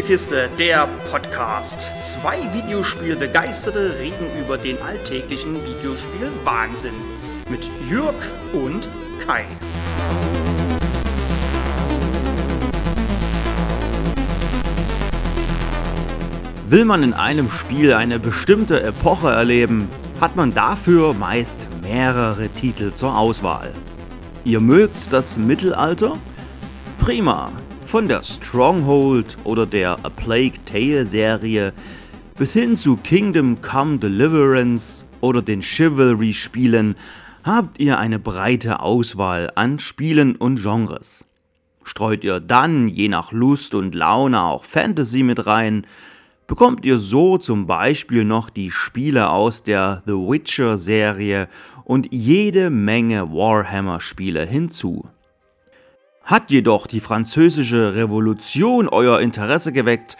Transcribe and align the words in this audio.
Spielekiste, 0.00 0.48
der 0.58 0.88
Podcast. 1.10 1.90
Zwei 2.00 2.38
Videospielbegeisterte 2.54 3.98
reden 3.98 4.24
über 4.42 4.56
den 4.56 4.80
alltäglichen 4.80 5.54
Videospiel-Wahnsinn. 5.56 6.94
Mit 7.50 7.68
Jürg 7.86 8.14
und 8.54 8.88
Kai. 9.26 9.44
Will 16.66 16.86
man 16.86 17.02
in 17.02 17.12
einem 17.12 17.50
Spiel 17.50 17.92
eine 17.92 18.18
bestimmte 18.18 18.82
Epoche 18.82 19.30
erleben, 19.30 19.90
hat 20.18 20.34
man 20.34 20.54
dafür 20.54 21.12
meist 21.12 21.68
mehrere 21.82 22.48
Titel 22.48 22.94
zur 22.94 23.18
Auswahl. 23.18 23.70
Ihr 24.44 24.60
mögt 24.60 25.12
das 25.12 25.36
Mittelalter? 25.36 26.16
Prima, 26.98 27.52
von 27.90 28.06
der 28.06 28.22
Stronghold 28.22 29.36
oder 29.42 29.66
der 29.66 29.98
A 30.04 30.10
Plague 30.10 30.64
Tale 30.64 31.04
Serie 31.04 31.72
bis 32.38 32.52
hin 32.52 32.76
zu 32.76 32.96
Kingdom 32.96 33.60
Come 33.62 33.98
Deliverance 33.98 35.04
oder 35.20 35.42
den 35.42 35.60
Chivalry-Spielen 35.60 36.94
habt 37.42 37.80
ihr 37.80 37.98
eine 37.98 38.20
breite 38.20 38.78
Auswahl 38.78 39.50
an 39.56 39.80
Spielen 39.80 40.36
und 40.36 40.62
Genres. 40.62 41.24
Streut 41.82 42.22
ihr 42.22 42.38
dann, 42.38 42.86
je 42.86 43.08
nach 43.08 43.32
Lust 43.32 43.74
und 43.74 43.96
Laune, 43.96 44.40
auch 44.40 44.62
Fantasy 44.62 45.24
mit 45.24 45.44
rein, 45.46 45.84
bekommt 46.46 46.84
ihr 46.84 47.00
so 47.00 47.38
zum 47.38 47.66
Beispiel 47.66 48.24
noch 48.24 48.50
die 48.50 48.70
Spiele 48.70 49.30
aus 49.30 49.64
der 49.64 50.04
The 50.06 50.12
Witcher-Serie 50.12 51.48
und 51.82 52.06
jede 52.12 52.70
Menge 52.70 53.32
Warhammer-Spiele 53.32 54.46
hinzu. 54.46 55.08
Hat 56.22 56.50
jedoch 56.50 56.86
die 56.86 57.00
französische 57.00 57.94
Revolution 57.94 58.88
euer 58.88 59.20
Interesse 59.20 59.72
geweckt, 59.72 60.16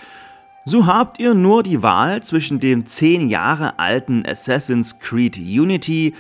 so 0.65 0.87
habt 0.87 1.19
ihr 1.19 1.35
nur 1.35 1.63
die 1.63 1.83
Wahl 1.83 2.23
zwischen 2.23 2.61
dem 2.61 2.85
10 2.85 3.29
Jahre 3.29 3.79
alten 3.79 4.25
Assassin's 4.27 4.99
Creed 4.99 5.39
Unity 5.39 6.15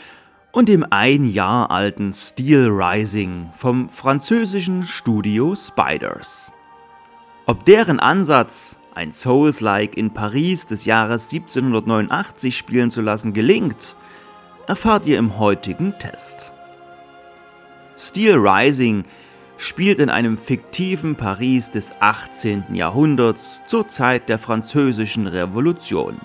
und 0.52 0.68
dem 0.68 0.84
ein 0.90 1.30
Jahr 1.30 1.70
alten 1.70 2.12
Steel 2.12 2.68
Rising 2.70 3.50
vom 3.52 3.88
französischen 3.88 4.82
Studio 4.82 5.54
Spiders. 5.54 6.52
Ob 7.46 7.64
deren 7.64 8.00
Ansatz, 8.00 8.76
ein 8.94 9.12
Souls-like 9.12 9.96
in 9.96 10.12
Paris 10.12 10.66
des 10.66 10.84
Jahres 10.84 11.32
1789 11.32 12.56
spielen 12.56 12.90
zu 12.90 13.00
lassen, 13.00 13.32
gelingt, 13.32 13.96
erfahrt 14.66 15.06
ihr 15.06 15.18
im 15.18 15.38
heutigen 15.38 15.94
Test. 15.98 16.52
Steel 17.96 18.36
Rising 18.36 19.04
spielt 19.60 19.98
in 19.98 20.08
einem 20.08 20.38
fiktiven 20.38 21.16
Paris 21.16 21.68
des 21.68 21.92
18. 22.00 22.74
Jahrhunderts 22.74 23.62
zur 23.66 23.86
Zeit 23.86 24.30
der 24.30 24.38
Französischen 24.38 25.26
Revolution. 25.26 26.16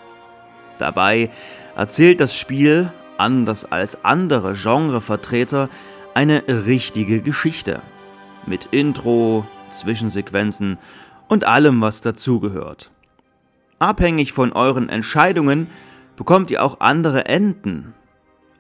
Dabei 0.80 1.30
erzählt 1.76 2.22
das 2.22 2.38
Spiel, 2.38 2.94
anders 3.18 3.70
als 3.70 4.06
andere 4.06 4.54
Genrevertreter, 4.54 5.70
eine 6.14 6.44
richtige 6.48 7.20
Geschichte. 7.20 7.82
Mit 8.46 8.70
Intro, 8.72 9.46
Zwischensequenzen 9.70 10.78
und 11.28 11.44
allem, 11.44 11.82
was 11.82 12.00
dazugehört. 12.00 12.90
Abhängig 13.80 14.32
von 14.32 14.54
euren 14.54 14.88
Entscheidungen 14.88 15.68
bekommt 16.16 16.52
ihr 16.52 16.64
auch 16.64 16.80
andere 16.80 17.26
Enden. 17.26 17.94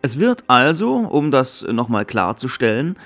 Es 0.01 0.19
wird 0.19 0.43
also, 0.47 0.95
um 0.97 1.31
das 1.31 1.65
nochmal 1.71 2.03
klarzustellen, 2.03 2.97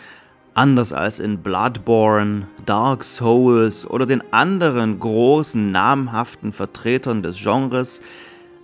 Anders 0.60 0.92
als 0.92 1.20
in 1.20 1.38
Bloodborne, 1.38 2.46
Dark 2.66 3.06
Souls 3.06 3.90
oder 3.90 4.06
den 4.06 4.22
anderen 4.34 5.00
großen 5.00 5.72
namhaften 5.72 6.52
Vertretern 6.52 7.24
des 7.24 7.42
Genres, 7.42 8.02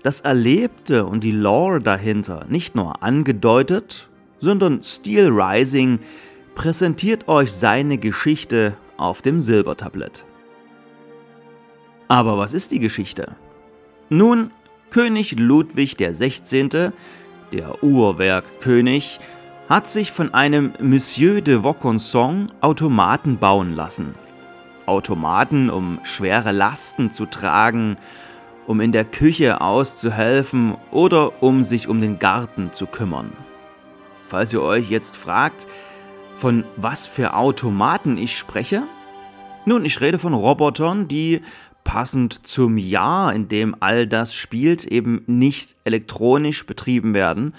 das 0.04 0.20
Erlebte 0.20 1.06
und 1.06 1.24
die 1.24 1.32
Lore 1.32 1.80
dahinter 1.80 2.48
nicht 2.50 2.76
nur 2.76 3.02
angedeutet, 3.02 4.10
sondern 4.42 4.84
Steel 4.84 5.30
Rising 5.30 6.00
präsentiert 6.54 7.30
euch 7.30 7.54
seine 7.54 7.98
Geschichte 7.98 8.76
auf 8.98 9.22
dem 9.22 9.40
Silbertablett. 9.40 10.26
Aber 12.10 12.38
was 12.38 12.52
ist 12.52 12.72
die 12.72 12.80
Geschichte? 12.80 13.38
Nun, 14.10 14.52
König 14.90 15.40
Ludwig 15.40 15.96
XVI., 15.96 16.92
der 17.54 17.82
Uhrwerkkönig, 17.82 19.22
hat 19.70 19.90
sich 19.90 20.12
von 20.12 20.34
einem 20.34 20.74
Monsieur 20.80 21.42
de 21.42 21.64
Vaucanson 21.64 22.52
Automaten 22.62 23.38
bauen 23.38 23.74
lassen. 23.74 24.14
Automaten, 24.86 25.72
um 25.72 26.00
schwere 26.04 26.52
Lasten 26.52 27.10
zu 27.10 27.26
tragen, 27.26 27.98
um 28.68 28.80
in 28.80 28.92
der 28.92 29.06
Küche 29.06 29.62
auszuhelfen 29.62 30.76
oder 30.92 31.42
um 31.42 31.64
sich 31.64 31.88
um 31.88 32.00
den 32.00 32.20
Garten 32.20 32.74
zu 32.74 32.86
kümmern. 32.86 33.32
Falls 34.28 34.54
ihr 34.54 34.62
euch 34.62 34.90
jetzt 34.90 35.16
fragt, 35.16 35.66
von 36.38 36.64
was 36.76 37.08
für 37.08 37.34
Automaten 37.34 38.18
ich 38.18 38.38
spreche? 38.38 38.84
Nun, 39.66 39.84
ich 39.84 40.00
rede 40.00 40.20
von 40.20 40.36
Robotern, 40.36 41.08
die 41.08 41.42
passend 41.84 42.46
zum 42.46 42.78
Jahr, 42.78 43.34
in 43.34 43.48
dem 43.48 43.76
all 43.80 44.06
das 44.06 44.36
spielt, 44.36 44.86
eben 44.86 45.24
nicht 45.26 45.76
elektronisch 45.86 46.66
betrieben 46.68 47.16
werden, 47.16 47.54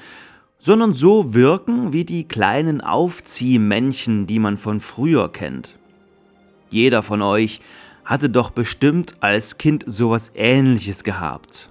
sondern 0.66 0.94
so 0.94 1.32
wirken 1.32 1.93
wie 1.93 2.04
die 2.04 2.27
kleinen 2.27 2.81
Aufziehmännchen, 2.81 4.27
die 4.27 4.41
man 4.41 4.59
von 4.59 4.81
früher 4.81 5.31
kennt. 5.31 5.78
Jeder 6.71 7.04
von 7.04 7.22
euch 7.22 7.60
hatte 8.04 8.28
doch 8.28 8.50
bestimmt 8.50 9.15
als 9.21 9.59
Kind 9.59 9.84
sowas 9.87 10.32
ähnliches 10.34 11.04
gehabt. 11.04 11.71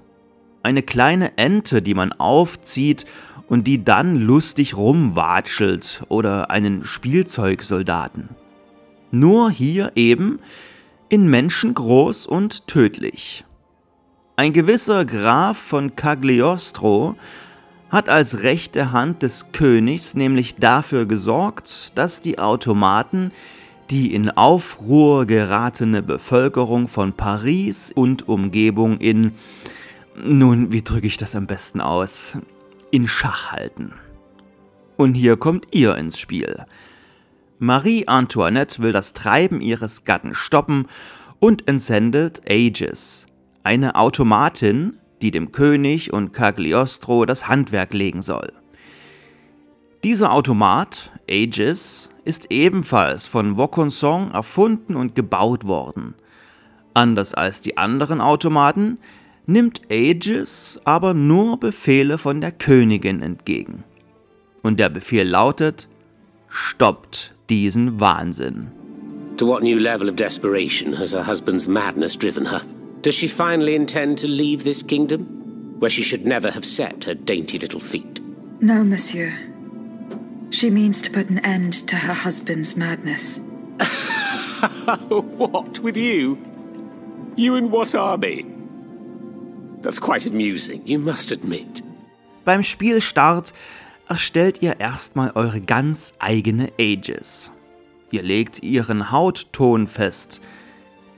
Eine 0.64 0.82
kleine 0.82 1.38
Ente, 1.38 1.82
die 1.82 1.94
man 1.94 2.14
aufzieht 2.14 3.04
und 3.50 3.68
die 3.68 3.84
dann 3.84 4.16
lustig 4.16 4.78
rumwatschelt 4.78 6.04
oder 6.08 6.50
einen 6.50 6.86
Spielzeugsoldaten. 6.86 8.30
Nur 9.12 9.52
hier 9.52 9.92
eben 9.96 10.40
in 11.10 11.28
menschengroß 11.28 12.28
und 12.28 12.66
tödlich. 12.68 13.44
Ein 14.38 14.54
gewisser 14.54 15.04
Graf 15.04 15.58
von 15.58 15.98
Cagliostro 15.98 17.18
hat 17.90 18.10
als 18.10 18.44
rechte 18.44 18.92
Hand 18.92 19.22
des 19.22 19.52
Königs 19.52 20.16
nämlich 20.16 20.56
dafür 20.58 21.06
gesorgt, 21.06 21.92
dass 21.96 22.22
die 22.22 22.40
Automaten 22.40 23.32
die 23.90 24.14
in 24.14 24.30
Aufruhr 24.32 25.26
geratene 25.26 26.02
Bevölkerung 26.02 26.88
von 26.88 27.14
Paris 27.14 27.92
und 27.94 28.28
Umgebung 28.28 28.98
in, 28.98 29.34
nun, 30.16 30.72
wie 30.72 30.82
drücke 30.82 31.08
ich 31.08 31.18
das 31.18 31.36
am 31.36 31.46
besten 31.46 31.82
aus, 31.82 32.38
in 32.92 33.08
Schach 33.08 33.52
halten. 33.52 33.94
Und 34.98 35.14
hier 35.14 35.38
kommt 35.38 35.68
ihr 35.72 35.96
ins 35.98 36.18
Spiel. 36.18 36.66
Marie 37.60 38.08
Antoinette 38.08 38.80
will 38.80 38.92
das 38.92 39.14
Treiben 39.14 39.62
ihres 39.62 40.04
Gatten 40.04 40.34
stoppen 40.34 40.88
und 41.40 41.68
entsendet 41.68 42.42
Aegis, 42.50 43.28
eine 43.64 43.96
Automatin, 43.96 44.98
die 45.22 45.32
dem 45.32 45.52
König 45.52 46.12
und 46.14 46.34
Cagliostro 46.34 47.26
das 47.26 47.48
Handwerk 47.48 47.94
legen 47.94 48.22
soll. 48.22 48.52
Dieser 50.04 50.32
Automat, 50.32 51.12
Aegis, 51.30 52.10
ist 52.26 52.52
ebenfalls 52.52 53.28
von 53.28 53.58
Vaucanson 53.58 54.32
erfunden 54.32 54.96
und 54.96 55.16
gebaut 55.16 55.66
worden. 55.66 56.16
Anders 56.94 57.34
als 57.34 57.62
die 57.62 57.78
anderen 57.78 58.22
Automaten 58.22 59.00
nimmt 59.46 59.82
Aegis 59.90 60.80
aber 60.86 61.14
nur 61.14 61.60
Befehle 61.60 62.18
von 62.18 62.42
der 62.42 62.52
Königin 62.52 63.22
entgegen. 63.22 63.84
Und 64.64 64.80
der 64.80 64.90
Befehl 64.90 65.28
lautet, 65.28 65.88
stoppt 66.50 67.34
diesen 67.50 68.00
Wahnsinn. 68.00 68.72
To 69.38 69.48
what 69.48 69.62
new 69.62 69.78
level 69.78 70.10
of 70.10 70.16
desperation 70.16 70.98
has 70.98 71.14
her 71.14 71.28
husband's 71.28 71.68
madness 71.68 72.18
driven 72.18 72.50
her? 72.50 72.62
Does 73.02 73.14
she 73.14 73.28
finally 73.28 73.76
intend 73.76 74.18
to 74.20 74.28
leave 74.28 74.64
this 74.64 74.82
kingdom, 74.82 75.80
where 75.80 75.92
she 75.92 76.04
should 76.04 76.26
never 76.26 76.52
have 76.52 76.66
set 76.66 77.04
her 77.06 77.14
dainty 77.14 77.60
little 77.60 77.80
feet? 77.80 78.20
No, 78.62 78.84
monsieur. 78.84 79.38
She 80.50 80.70
means 80.70 81.02
to 81.02 81.12
put 81.12 81.30
an 81.30 81.40
end 81.40 81.74
to 81.88 81.98
her 81.98 82.14
husband's 82.14 82.76
madness. 82.76 83.40
what, 85.10 85.80
with 85.80 85.98
you? 85.98 86.38
You 87.36 87.56
in 87.56 87.72
what 87.72 87.94
army? 87.94 88.46
That's 89.82 90.00
quite 90.00 90.26
amusing, 90.26 90.88
you 90.88 90.98
must 90.98 91.32
admit. 91.32 91.82
Beim 92.46 92.64
Spielstart 92.64 93.54
erstellt 94.10 94.62
ihr 94.62 94.80
erstmal 94.80 95.32
eure 95.36 95.60
ganz 95.62 96.14
eigene 96.20 96.72
Aegis. 96.80 97.52
Ihr 98.12 98.24
legt 98.24 98.64
ihren 98.64 99.12
Hautton 99.12 99.88
fest, 99.88 100.42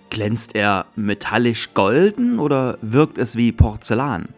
Glänzt 0.10 0.56
er 0.56 0.86
metallisch 0.96 1.74
golden 1.74 2.40
oder 2.40 2.78
wirkt 2.82 3.18
es 3.18 3.36
wie 3.36 3.52
Porzellan? 3.52 4.30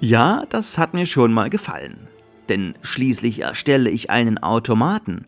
Ja, 0.00 0.44
das 0.50 0.76
hat 0.76 0.94
mir 0.94 1.06
schon 1.06 1.32
mal 1.32 1.50
gefallen. 1.50 2.08
Denn 2.48 2.74
schließlich 2.82 3.40
erstelle 3.40 3.90
ich 3.90 4.10
einen 4.10 4.42
Automaten. 4.42 5.24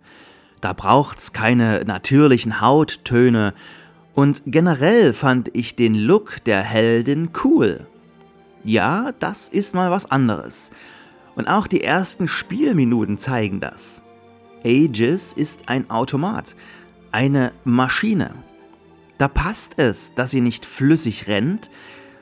Da 0.60 0.72
braucht's 0.72 1.32
keine 1.32 1.82
natürlichen 1.84 2.60
Hauttöne 2.60 3.54
Und 4.14 4.42
generell 4.46 5.12
fand 5.12 5.54
ich 5.54 5.76
den 5.76 5.94
Look 5.94 6.42
der 6.44 6.62
Heldin 6.62 7.30
cool. 7.44 7.86
Ja, 8.64 9.12
das 9.18 9.48
ist 9.48 9.74
mal 9.74 9.90
was 9.90 10.10
anderes. 10.10 10.70
Und 11.36 11.48
auch 11.48 11.66
die 11.66 11.84
ersten 11.84 12.26
Spielminuten 12.26 13.18
zeigen 13.18 13.60
das. 13.60 14.02
Aegis 14.64 15.32
ist 15.34 15.68
ein 15.68 15.90
Automat, 15.90 16.56
eine 17.12 17.52
Maschine. 17.64 18.34
Da 19.18 19.28
passt 19.28 19.78
es, 19.78 20.14
dass 20.14 20.30
sie 20.30 20.40
nicht 20.40 20.66
flüssig 20.66 21.26
rennt, 21.26 21.70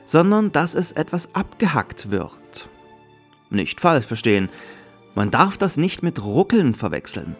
sondern 0.05 0.51
dass 0.51 0.75
es 0.75 0.91
etwas 0.91 1.33
abgehackt 1.33 2.11
wird. 2.11 2.69
Nicht 3.49 3.81
falsch 3.81 4.05
verstehen, 4.05 4.49
man 5.13 5.31
darf 5.31 5.57
das 5.57 5.77
nicht 5.77 6.03
mit 6.03 6.23
Ruckeln 6.23 6.75
verwechseln. 6.75 7.35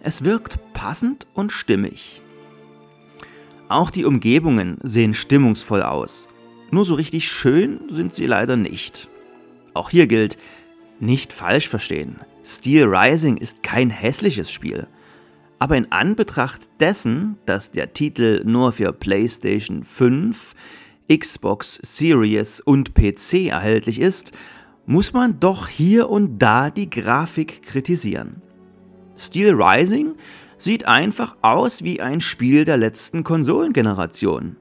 Es 0.00 0.24
wirkt 0.24 0.58
passend 0.72 1.26
und 1.34 1.52
stimmig. 1.52 2.22
Auch 3.68 3.90
die 3.90 4.04
Umgebungen 4.04 4.78
sehen 4.82 5.12
stimmungsvoll 5.12 5.82
aus. 5.82 6.28
Nur 6.70 6.84
so 6.84 6.94
richtig 6.94 7.30
schön 7.30 7.80
sind 7.90 8.14
sie 8.14 8.26
leider 8.26 8.56
nicht. 8.56 9.08
Auch 9.74 9.90
hier 9.90 10.06
gilt, 10.06 10.38
nicht 11.00 11.32
falsch 11.32 11.68
verstehen. 11.68 12.16
Steel 12.44 12.84
Rising 12.84 13.36
ist 13.36 13.62
kein 13.62 13.90
hässliches 13.90 14.50
Spiel. 14.50 14.86
Aber 15.58 15.76
in 15.76 15.90
Anbetracht 15.90 16.68
dessen, 16.78 17.36
dass 17.46 17.70
der 17.70 17.92
Titel 17.92 18.42
nur 18.44 18.72
für 18.72 18.92
PlayStation 18.92 19.82
5, 19.82 20.54
Xbox 21.12 21.80
Series 21.82 22.60
und 22.60 22.94
PC 22.94 23.48
erhältlich 23.48 24.00
ist, 24.00 24.32
muss 24.86 25.12
man 25.12 25.40
doch 25.40 25.68
hier 25.68 26.08
und 26.08 26.38
da 26.38 26.70
die 26.70 26.88
Grafik 26.88 27.62
kritisieren. 27.62 28.40
Steel 29.16 29.52
Rising 29.54 30.14
sieht 30.58 30.86
einfach 30.86 31.36
aus 31.42 31.82
wie 31.82 32.00
ein 32.00 32.20
Spiel 32.20 32.64
der 32.64 32.76
letzten 32.76 33.24
Konsolengeneration. 33.24 34.56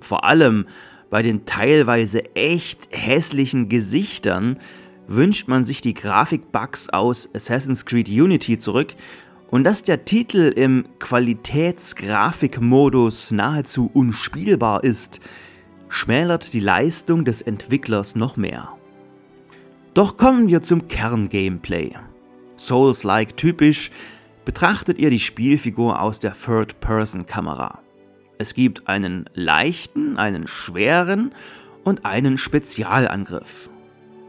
Vor 0.00 0.24
allem 0.24 0.66
bei 1.10 1.22
den 1.22 1.44
teilweise 1.44 2.34
echt 2.34 2.88
hässlichen 2.92 3.68
Gesichtern 3.68 4.58
wünscht 5.06 5.48
man 5.48 5.64
sich 5.64 5.80
die 5.80 5.94
Grafikbugs 5.94 6.88
aus 6.90 7.28
Assassin's 7.34 7.84
Creed 7.84 8.08
Unity 8.08 8.58
zurück 8.58 8.94
und 9.50 9.64
dass 9.64 9.82
der 9.82 10.04
Titel 10.04 10.52
im 10.54 10.84
Qualitätsgrafikmodus 10.98 13.30
nahezu 13.32 13.90
unspielbar 13.92 14.84
ist, 14.84 15.18
schmälert 15.88 16.52
die 16.52 16.60
Leistung 16.60 17.24
des 17.24 17.42
Entwicklers 17.42 18.14
noch 18.14 18.36
mehr. 18.36 18.68
Doch 19.92 20.16
kommen 20.16 20.46
wir 20.48 20.62
zum 20.62 20.86
Kerngameplay. 20.86 21.90
Souls-like 22.56 23.36
typisch 23.36 23.90
betrachtet 24.44 24.98
ihr 24.98 25.10
die 25.10 25.18
Spielfigur 25.18 26.00
aus 26.00 26.20
der 26.20 26.34
Third-Person-Kamera. 26.34 27.80
Es 28.38 28.54
gibt 28.54 28.86
einen 28.88 29.28
leichten, 29.34 30.16
einen 30.16 30.46
schweren 30.46 31.32
und 31.82 32.04
einen 32.04 32.38
Spezialangriff. 32.38 33.68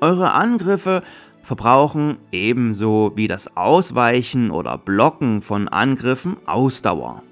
Eure 0.02 0.34
Angriffe 0.34 1.04
verbrauchen 1.44 2.18
ebenso 2.32 3.12
wie 3.16 3.28
das 3.28 3.56
Ausweichen 3.58 4.52
oder 4.52 4.78
Blocken 4.78 5.42
von 5.42 5.68
Angriffen 5.68 6.38
Ausdauer. 6.46 7.24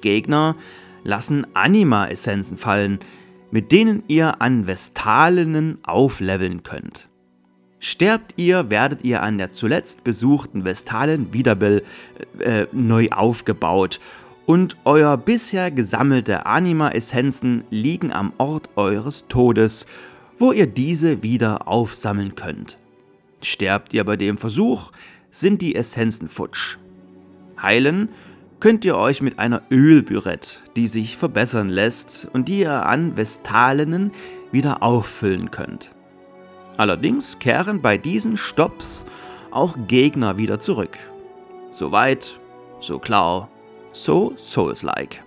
Gegner 0.00 0.56
lassen 1.04 1.46
Anima-Essenzen 1.54 2.56
fallen, 2.56 2.98
mit 3.50 3.72
denen 3.72 4.02
ihr 4.08 4.40
an 4.40 4.66
Vestalinnen 4.66 5.78
aufleveln 5.84 6.62
könnt. 6.62 7.06
Sterbt 7.78 8.34
ihr, 8.36 8.70
werdet 8.70 9.04
ihr 9.04 9.22
an 9.22 9.38
der 9.38 9.50
zuletzt 9.50 10.02
besuchten 10.02 10.64
Vestalen 10.64 11.32
Wiederbell 11.32 11.84
äh, 12.38 12.66
neu 12.72 13.10
aufgebaut 13.10 14.00
und 14.46 14.76
euer 14.84 15.16
bisher 15.16 15.70
gesammelte 15.70 16.46
Anima-Essenzen 16.46 17.64
liegen 17.70 18.12
am 18.12 18.32
Ort 18.38 18.70
eures 18.76 19.28
Todes 19.28 19.86
wo 20.38 20.52
ihr 20.52 20.66
diese 20.66 21.22
wieder 21.22 21.66
aufsammeln 21.68 22.34
könnt. 22.34 22.76
Sterbt 23.46 23.94
ihr 23.94 24.02
bei 24.02 24.16
dem 24.16 24.38
Versuch, 24.38 24.90
sind 25.30 25.62
die 25.62 25.76
Essenzen 25.76 26.28
futsch. 26.28 26.78
Heilen 27.62 28.08
könnt 28.58 28.84
ihr 28.84 28.96
euch 28.96 29.22
mit 29.22 29.38
einer 29.38 29.62
Ölbürette, 29.70 30.58
die 30.74 30.88
sich 30.88 31.16
verbessern 31.16 31.68
lässt 31.68 32.26
und 32.32 32.48
die 32.48 32.58
ihr 32.58 32.84
an 32.86 33.16
Vestalenen 33.16 34.10
wieder 34.50 34.82
auffüllen 34.82 35.52
könnt. 35.52 35.92
Allerdings 36.76 37.38
kehren 37.38 37.80
bei 37.80 37.96
diesen 37.96 38.36
Stops 38.36 39.06
auch 39.52 39.76
Gegner 39.86 40.38
wieder 40.38 40.58
zurück. 40.58 40.98
So 41.70 41.92
weit, 41.92 42.40
so 42.80 42.98
klar, 42.98 43.48
so 43.92 44.34
Souls-like. 44.36 45.22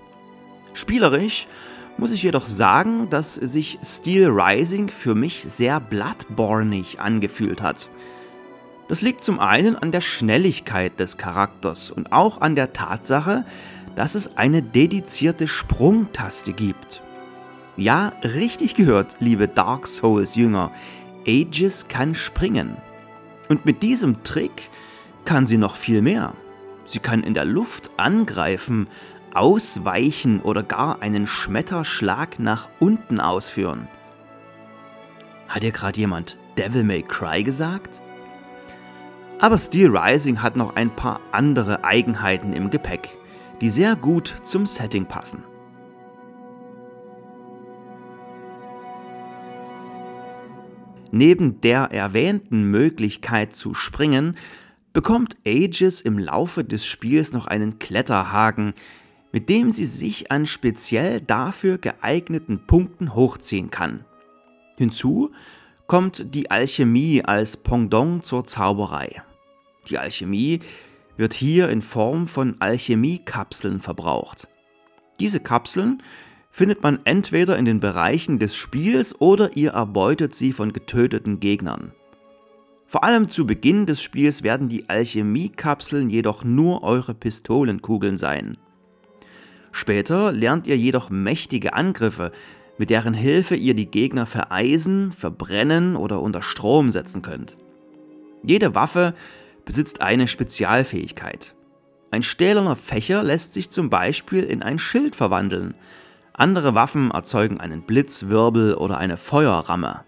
Spielerisch 0.74 1.48
muss 1.95 2.12
ich 2.12 2.24
jedoch 2.24 2.45
sagen, 2.45 3.10
dass 3.10 3.36
sich 3.36 3.80
Steel 3.81 4.27
Rising 4.27 4.89
für 4.89 5.15
mich 5.15 5.42
sehr 5.42 5.80
Bloodborneig 5.80 7.00
angefühlt 7.00 7.62
hat. 7.62 7.89
Das 8.89 9.03
liegt 9.03 9.24
zum 9.24 9.39
einen 9.39 9.75
an 9.75 9.91
der 9.91 10.01
Schnelligkeit 10.01 11.00
des 11.00 11.18
Charakters 11.18 11.91
und 11.91 12.12
auch 12.12 12.41
an 12.41 12.56
der 12.56 12.74
Tatsache, 12.74 13.45
dass 13.95 14.15
es 14.15 14.36
eine 14.36 14.63
dedizierte 14.63 15.47
Sprungtaste 15.47 16.53
gibt. 16.53 17.03
Ja, 17.77 18.13
richtig 18.24 18.74
gehört, 18.74 19.18
liebe 19.19 19.47
Dark 19.47 19.86
Souls 19.86 20.33
Jünger, 20.33 20.71
Aegis 21.27 21.88
kann 21.88 22.15
springen. 22.15 22.77
Und 23.47 23.63
mit 23.63 23.83
diesem 23.83 24.24
Trick 24.24 24.69
kann 25.24 25.45
sie 25.45 25.57
noch 25.57 25.75
viel 25.75 26.01
mehr. 26.01 26.33
Sie 26.86 27.00
kann 27.00 27.21
in 27.21 27.36
der 27.36 27.45
Luft 27.45 27.91
angreifen, 27.97 28.88
ausweichen 29.36 30.41
oder 30.41 30.63
gar 30.63 31.03
einen 31.03 31.27
Schmetterschlag 31.27 32.39
nach 32.39 32.69
unten 32.80 33.19
ausführen. 33.19 33.88
Hat 35.47 35.62
hier 35.62 35.71
gerade 35.71 36.00
jemand 36.00 36.38
Devil 36.57 36.83
May 36.83 37.03
Cry 37.03 37.44
gesagt? 37.44 38.01
Aber 39.39 39.57
Steel 39.57 39.95
Rising 39.95 40.41
hat 40.41 40.57
noch 40.57 40.75
ein 40.75 40.89
paar 40.89 41.21
andere 41.31 41.86
Eigenheiten 41.86 42.51
im 42.51 42.69
Gepäck, 42.69 43.09
die 43.62 43.69
sehr 43.69 43.95
gut 43.95 44.36
zum 44.44 44.65
Setting 44.65 45.06
passen. 45.06 45.44
Neben 51.12 51.62
der 51.62 51.91
erwähnten 51.91 52.63
Möglichkeit 52.69 53.56
zu 53.56 53.74
springen, 53.74 54.36
bekommt 54.94 55.38
Aegis 55.45 56.01
im 56.01 56.19
Laufe 56.19 56.63
des 56.65 56.86
Spiels 56.86 57.31
noch 57.31 57.47
einen 57.47 57.80
Kletterhaken, 57.80 58.74
mit 59.31 59.47
dem 59.47 59.72
sie 59.72 59.86
sich 59.86 60.31
an 60.31 60.46
speziell 60.46 61.22
dafür 61.22 61.77
geeigneten 61.77 62.65
Punkten 62.67 63.15
hochziehen 63.15 63.72
kann. 63.72 64.03
Hinzu 64.77 65.31
kommt 65.88 66.34
die 66.36 66.51
Alchemie 66.51 67.24
als 67.24 67.58
Pendant 67.58 68.24
zur 68.24 68.46
Zauberei. 68.46 69.24
Die 69.89 69.98
Alchemie 69.98 70.60
wird 71.17 71.34
hier 71.34 71.69
in 71.69 71.81
Form 71.81 72.27
von 72.27 72.55
Alchemiekapseln 72.60 73.81
verbraucht. 73.81 74.48
Diese 75.19 75.39
Kapseln 75.39 76.01
findet 76.51 76.81
man 76.81 77.00
entweder 77.03 77.58
in 77.58 77.65
den 77.65 77.79
Bereichen 77.79 78.39
des 78.39 78.55
Spiels 78.55 79.19
oder 79.19 79.55
ihr 79.58 79.72
erbeutet 79.72 80.34
sie 80.34 80.53
von 80.53 80.74
getöteten 80.74 81.39
Gegnern. 81.39 81.91
Vor 82.88 83.03
allem 83.03 83.29
zu 83.29 83.46
Beginn 83.46 83.86
des 83.86 84.01
Spiels 84.01 84.41
werden 84.41 84.67
die 84.67 84.89
Alchemiekapseln 84.89 86.10
jedoch 86.10 86.43
nur 86.43 86.84
eure 86.84 87.13
Pistolenkugeln 87.13 88.17
sein. 88.17 88.58
Später 89.72 90.31
lernt 90.31 90.65
ihr 90.65 90.77
jedoch 90.77 91.12
mächtige 91.12 91.74
Angriffe, 91.74 92.31
mit 92.79 92.89
deren 92.89 93.13
Hilfe 93.13 93.55
ihr 93.55 93.75
die 93.75 93.91
Gegner 93.91 94.25
vereisen, 94.25 95.12
verbrennen 95.12 95.96
oder 95.96 96.22
unter 96.22 96.41
Strom 96.41 96.89
setzen 96.89 97.22
könnt. 97.22 97.58
Jede 98.41 98.74
Waffe 98.74 99.13
besitzt 99.70 100.02
eine 100.02 100.28
Spezialfähigkeit. 100.28 101.54
Ein 102.10 102.24
stählerner 102.24 102.76
Fächer 102.76 103.22
lässt 103.22 103.54
sich 103.54 103.70
zum 103.70 103.92
Beispiel 103.92 104.44
in 104.44 104.64
ein 104.64 104.80
Schild 104.80 105.16
verwandeln. 105.16 105.76
Andere 106.34 106.74
Waffen 106.74 107.12
erzeugen 107.12 107.60
einen 107.60 107.84
Blitzwirbel 107.84 108.74
oder 108.74 108.98
eine 108.98 109.16
Feuerramme. 109.16 110.06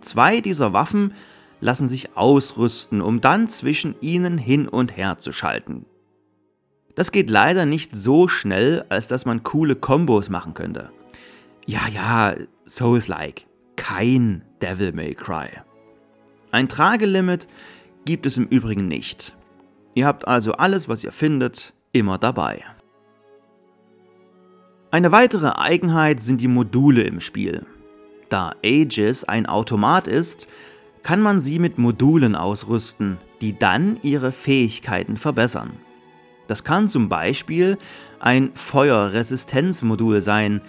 Zwei 0.00 0.42
dieser 0.42 0.74
Waffen 0.74 1.14
lassen 1.62 1.88
sich 1.88 2.14
ausrüsten, 2.14 3.00
um 3.00 3.22
dann 3.22 3.48
zwischen 3.48 3.94
ihnen 4.02 4.36
hin 4.36 4.68
und 4.68 4.94
her 4.98 5.16
zu 5.16 5.32
schalten. 5.32 5.86
Das 6.94 7.10
geht 7.10 7.30
leider 7.30 7.64
nicht 7.64 7.96
so 7.96 8.28
schnell, 8.28 8.84
als 8.90 9.08
dass 9.08 9.24
man 9.24 9.42
coole 9.42 9.76
Kombos 9.76 10.28
machen 10.28 10.52
könnte. 10.52 10.90
Ja, 11.64 11.88
ja, 11.88 12.34
Souls-like. 12.66 13.46
Kein 13.76 14.44
Devil 14.60 14.92
May 14.92 15.14
Cry. 15.14 15.48
Ein 16.50 16.68
Tragelimit 16.68 17.48
gibt 18.04 18.26
es 18.26 18.36
im 18.36 18.46
Übrigen 18.46 18.88
nicht. 18.88 19.36
Ihr 19.94 20.06
habt 20.06 20.26
also 20.26 20.52
alles, 20.52 20.88
was 20.88 21.04
ihr 21.04 21.12
findet, 21.12 21.72
immer 21.92 22.18
dabei. 22.18 22.64
Eine 24.90 25.12
weitere 25.12 25.50
Eigenheit 25.56 26.22
sind 26.22 26.40
die 26.40 26.48
Module 26.48 27.02
im 27.02 27.20
Spiel. 27.20 27.66
Da 28.28 28.54
Aegis 28.64 29.24
ein 29.24 29.46
Automat 29.46 30.06
ist, 30.06 30.48
kann 31.02 31.20
man 31.20 31.40
sie 31.40 31.58
mit 31.58 31.78
Modulen 31.78 32.34
ausrüsten, 32.34 33.18
die 33.40 33.58
dann 33.58 33.98
ihre 34.02 34.32
Fähigkeiten 34.32 35.16
verbessern. 35.16 35.72
Das 36.46 36.64
kann 36.64 36.88
zum 36.88 37.08
Beispiel 37.08 37.78
ein 38.20 38.50
Feuerresistenzmodul 38.54 40.20
sein, 40.20 40.60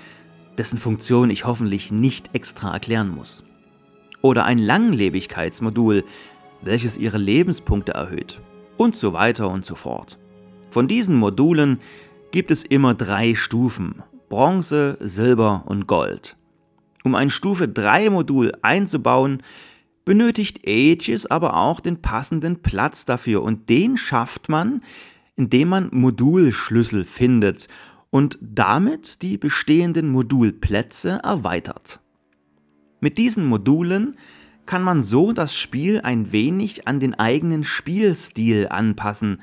dessen 0.57 0.77
Funktion 0.77 1.29
ich 1.29 1.45
hoffentlich 1.45 1.91
nicht 1.91 2.29
extra 2.33 2.73
erklären 2.73 3.09
muss. 3.09 3.43
Oder 4.21 4.45
ein 4.45 4.57
Langlebigkeitsmodul, 4.57 6.03
welches 6.65 6.97
ihre 6.97 7.17
Lebenspunkte 7.17 7.93
erhöht. 7.93 8.41
Und 8.77 8.97
so 8.97 9.13
weiter 9.13 9.49
und 9.49 9.63
so 9.63 9.75
fort. 9.75 10.17
Von 10.69 10.87
diesen 10.87 11.15
Modulen 11.15 11.79
gibt 12.31 12.51
es 12.51 12.63
immer 12.63 12.93
drei 12.93 13.35
Stufen. 13.35 14.03
Bronze, 14.27 14.97
Silber 14.99 15.63
und 15.67 15.87
Gold. 15.87 16.35
Um 17.05 17.15
ein 17.15 17.29
Stufe 17.29 17.69
3 17.69 18.09
Modul 18.09 18.51
einzubauen, 18.63 19.43
benötigt 20.03 20.67
Aegis 20.67 21.25
aber 21.25 21.55
auch 21.55 21.79
den 21.79 22.01
passenden 22.01 22.61
Platz 22.61 23.05
dafür 23.05 23.43
und 23.43 23.69
den 23.69 23.95
schafft 23.95 24.49
man, 24.49 24.81
indem 25.35 25.69
man 25.69 25.89
Modulschlüssel 25.91 27.05
findet 27.05 27.67
und 28.09 28.37
damit 28.41 29.21
die 29.21 29.37
bestehenden 29.37 30.09
Modulplätze 30.09 31.19
erweitert. 31.23 31.99
Mit 33.01 33.17
diesen 33.17 33.45
Modulen 33.45 34.17
kann 34.65 34.83
man 34.83 35.01
so 35.01 35.31
das 35.31 35.55
Spiel 35.55 36.01
ein 36.01 36.31
wenig 36.31 36.87
an 36.87 36.99
den 36.99 37.13
eigenen 37.13 37.63
Spielstil 37.63 38.67
anpassen, 38.69 39.41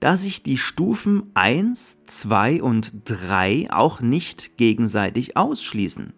da 0.00 0.16
sich 0.16 0.42
die 0.42 0.58
Stufen 0.58 1.24
1, 1.34 2.04
2 2.06 2.62
und 2.62 2.92
3 3.04 3.68
auch 3.70 4.00
nicht 4.00 4.56
gegenseitig 4.56 5.36
ausschließen. 5.36 6.12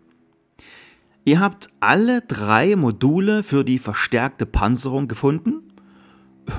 Ihr 1.24 1.40
habt 1.40 1.68
alle 1.80 2.22
drei 2.22 2.76
Module 2.76 3.42
für 3.42 3.64
die 3.64 3.78
verstärkte 3.78 4.46
Panzerung 4.46 5.06
gefunden? 5.06 5.62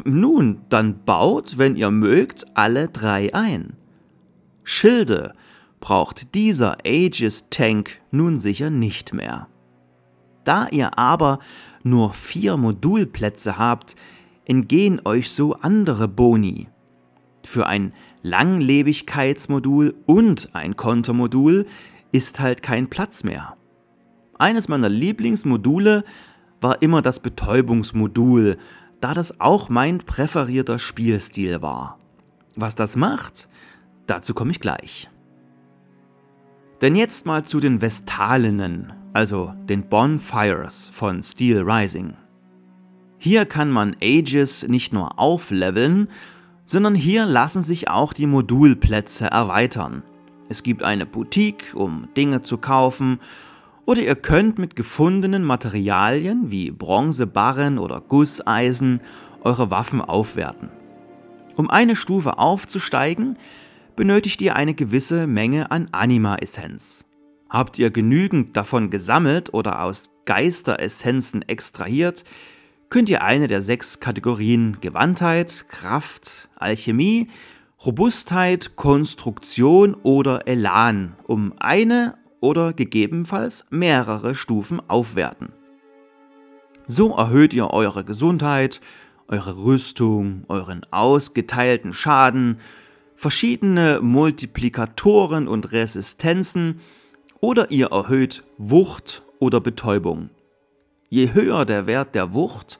Nun, 0.05 0.61
dann 0.69 1.03
baut, 1.03 1.57
wenn 1.57 1.75
ihr 1.75 1.91
mögt, 1.91 2.45
alle 2.55 2.87
drei 2.87 3.33
ein. 3.33 3.73
Schilde 4.63 5.33
braucht 5.79 6.35
dieser 6.35 6.77
Aegis 6.85 7.49
Tank 7.49 7.99
nun 8.11 8.37
sicher 8.37 8.69
nicht 8.69 9.13
mehr. 9.13 9.47
Da 10.43 10.67
ihr 10.69 10.97
aber 10.97 11.39
nur 11.85 12.13
vier 12.13 12.57
Modulplätze 12.57 13.57
habt, 13.57 13.95
entgehen 14.45 15.01
euch 15.05 15.31
so 15.31 15.53
andere 15.55 16.07
Boni. 16.07 16.67
Für 17.43 17.67
ein 17.67 17.93
Langlebigkeitsmodul 18.21 19.95
und 20.05 20.49
ein 20.53 20.75
Kontermodul 20.75 21.65
ist 22.11 22.39
halt 22.39 22.61
kein 22.61 22.89
Platz 22.89 23.23
mehr. 23.23 23.55
Eines 24.37 24.67
meiner 24.67 24.89
Lieblingsmodule 24.89 26.03
war 26.61 26.81
immer 26.81 27.01
das 27.01 27.19
Betäubungsmodul, 27.19 28.57
da 28.99 29.13
das 29.13 29.39
auch 29.39 29.69
mein 29.69 29.99
präferierter 29.99 30.79
Spielstil 30.79 31.61
war. 31.61 31.97
Was 32.55 32.75
das 32.75 32.95
macht, 32.95 33.49
dazu 34.05 34.33
komme 34.33 34.51
ich 34.51 34.59
gleich. 34.59 35.09
Denn 36.81 36.95
jetzt 36.95 37.25
mal 37.25 37.43
zu 37.43 37.59
den 37.59 37.81
Vestalinnen, 37.81 38.93
also 39.13 39.53
den 39.67 39.87
Bonfires 39.89 40.89
von 40.93 41.23
Steel 41.23 41.61
Rising. 41.61 42.15
Hier 43.17 43.45
kann 43.45 43.69
man 43.69 43.95
Aegis 44.01 44.67
nicht 44.67 44.93
nur 44.93 45.19
aufleveln, 45.19 46.07
sondern 46.65 46.95
hier 46.95 47.25
lassen 47.25 47.61
sich 47.61 47.89
auch 47.89 48.13
die 48.13 48.25
Modulplätze 48.25 49.25
erweitern. 49.25 50.03
Es 50.49 50.63
gibt 50.63 50.83
eine 50.83 51.05
Boutique, 51.05 51.73
um 51.75 52.07
Dinge 52.15 52.41
zu 52.41 52.57
kaufen, 52.57 53.19
oder 53.85 54.01
ihr 54.01 54.15
könnt 54.15 54.57
mit 54.57 54.75
gefundenen 54.75 55.43
Materialien 55.43 56.51
wie 56.51 56.71
Bronzebarren 56.71 57.77
oder 57.77 57.99
Gusseisen 57.99 59.01
eure 59.43 59.69
Waffen 59.71 60.01
aufwerten. 60.01 60.69
Um 61.55 61.69
eine 61.69 61.95
Stufe 61.95 62.39
aufzusteigen, 62.39 63.37
benötigt 63.95 64.41
ihr 64.41 64.55
eine 64.55 64.73
gewisse 64.73 65.27
Menge 65.27 65.71
an 65.71 65.89
Anima-Essenz. 65.91 67.10
Habt 67.51 67.77
ihr 67.77 67.91
genügend 67.91 68.55
davon 68.55 68.89
gesammelt 68.89 69.53
oder 69.53 69.83
aus 69.83 70.09
Geisteressenzen 70.23 71.41
extrahiert, 71.41 72.23
könnt 72.89 73.09
ihr 73.09 73.23
eine 73.23 73.47
der 73.47 73.61
sechs 73.61 73.99
Kategorien 73.99 74.77
Gewandtheit, 74.79 75.65
Kraft, 75.67 76.47
Alchemie, 76.55 77.27
Robustheit, 77.85 78.77
Konstruktion 78.77 79.95
oder 79.95 80.47
Elan 80.47 81.17
um 81.27 81.53
eine 81.59 82.17
oder 82.39 82.71
gegebenenfalls 82.71 83.65
mehrere 83.69 84.33
Stufen 84.33 84.81
aufwerten. 84.87 85.51
So 86.87 87.13
erhöht 87.17 87.53
ihr 87.53 87.69
eure 87.71 88.05
Gesundheit, 88.05 88.79
eure 89.27 89.57
Rüstung, 89.57 90.45
euren 90.47 90.83
ausgeteilten 90.89 91.91
Schaden, 91.91 92.59
verschiedene 93.13 93.99
Multiplikatoren 94.01 95.49
und 95.49 95.73
Resistenzen 95.73 96.79
oder 97.41 97.71
ihr 97.71 97.87
erhöht 97.87 98.43
Wucht 98.57 99.23
oder 99.39 99.59
Betäubung. 99.59 100.29
Je 101.09 101.33
höher 101.33 101.65
der 101.65 101.87
Wert 101.87 102.15
der 102.15 102.33
Wucht, 102.33 102.79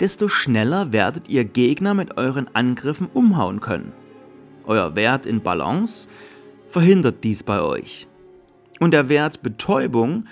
desto 0.00 0.26
schneller 0.26 0.92
werdet 0.92 1.28
ihr 1.28 1.44
Gegner 1.44 1.94
mit 1.94 2.16
euren 2.16 2.48
Angriffen 2.54 3.08
umhauen 3.12 3.60
können. 3.60 3.92
Euer 4.64 4.96
Wert 4.96 5.26
in 5.26 5.42
Balance 5.42 6.08
verhindert 6.68 7.22
dies 7.22 7.42
bei 7.42 7.60
euch. 7.60 8.08
Und 8.80 8.92
der 8.92 9.08
Wert 9.08 9.42
Betäubung 9.42 10.24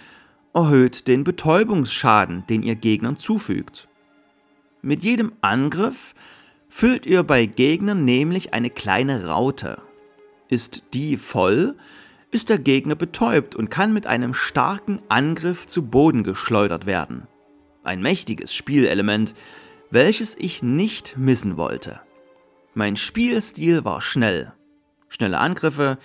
erhöht 0.55 1.07
den 1.07 1.23
Betäubungsschaden, 1.23 2.45
den 2.49 2.63
ihr 2.63 2.75
Gegnern 2.75 3.19
zufügt. 3.19 3.89
Mit 4.81 5.03
jedem 5.03 5.33
Angriff 5.43 6.15
füllt 6.69 7.05
ihr 7.05 7.23
bei 7.23 7.47
Gegnern 7.47 8.05
nämlich 8.05 8.55
eine 8.55 8.71
kleine 8.71 9.27
Raute. 9.27 9.83
Ist 10.49 10.85
die 10.95 11.19
voll, 11.19 11.77
ist 12.31 12.49
der 12.49 12.59
Gegner 12.59 12.95
betäubt 12.95 13.57
und 13.57 13.71
kann 13.71 13.93
mit 13.93 14.07
einem 14.07 14.35
starken 14.35 15.01
Angriff 15.09 15.67
zu 15.67 15.89
Boden 15.89 16.25
geschleudert 16.25 16.87
werden. 16.87 17.27
Ein 17.85 18.03
mächtiges 18.03 18.55
Spielelement, 18.55 19.35
welches 19.91 20.37
ich 20.37 20.63
nicht 20.63 21.17
missen 21.17 21.57
wollte. 21.57 22.01
Mein 22.75 22.97
Spielstil 22.97 23.85
war 23.85 24.03
schnell. 24.03 24.53
Schnelle 25.09 25.39
Angriffe, 25.39 25.99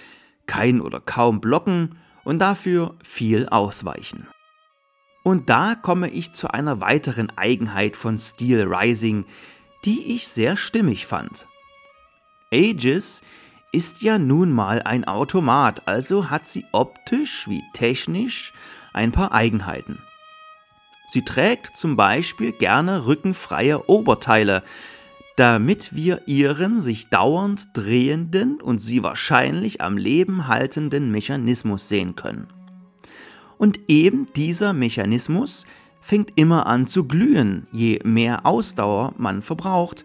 kein 0.45 0.79
oder 0.79 1.01
kaum 1.01 1.41
Blocken 1.41 1.99
und 2.23 2.39
dafür 2.39 2.95
viel 3.03 3.49
Ausweichen. 3.49 4.27
Und 5.23 5.49
da 5.49 5.75
komme 5.75 6.09
ich 6.09 6.33
zu 6.33 6.49
einer 6.49 6.81
weiteren 6.81 7.31
Eigenheit 7.37 7.95
von 7.95 8.17
Steel 8.17 8.63
Rising, 8.63 9.25
die 9.85 10.15
ich 10.15 10.27
sehr 10.27 10.57
stimmig 10.57 11.05
fand. 11.05 11.47
Aegis 12.51 13.21
ist 13.73 14.03
ja 14.03 14.17
nun 14.17 14.51
mal 14.51 14.83
ein 14.83 15.03
Automat, 15.03 15.87
also 15.87 16.29
hat 16.29 16.45
sie 16.45 16.65
optisch 16.71 17.49
wie 17.49 17.63
technisch 17.73 18.53
ein 18.93 19.11
paar 19.11 19.33
Eigenheiten. 19.33 19.99
Sie 21.09 21.25
trägt 21.25 21.75
zum 21.75 21.95
Beispiel 21.97 22.53
gerne 22.53 23.05
rückenfreie 23.05 23.89
Oberteile, 23.89 24.63
damit 25.35 25.95
wir 25.95 26.27
ihren 26.27 26.79
sich 26.79 27.09
dauernd 27.09 27.67
drehenden 27.73 28.61
und 28.61 28.79
sie 28.79 29.01
wahrscheinlich 29.01 29.81
am 29.81 29.97
Leben 29.97 30.47
haltenden 30.47 31.11
Mechanismus 31.11 31.89
sehen 31.89 32.15
können. 32.15 32.47
Und 33.57 33.79
eben 33.87 34.27
dieser 34.35 34.73
Mechanismus 34.73 35.65
fängt 36.01 36.33
immer 36.35 36.67
an 36.67 36.85
zu 36.85 37.07
glühen, 37.07 37.67
je 37.71 37.99
mehr 38.03 38.45
Ausdauer 38.45 39.13
man 39.17 39.41
verbraucht, 39.41 40.03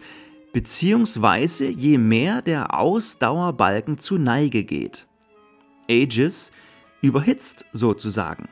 beziehungsweise 0.53 1.65
je 1.65 1.97
mehr 1.97 2.41
der 2.41 2.73
Ausdauerbalken 2.77 3.99
zu 3.99 4.17
Neige 4.17 4.63
geht. 4.63 5.07
Aegis 5.89 6.51
überhitzt 7.01 7.65
sozusagen. 7.71 8.49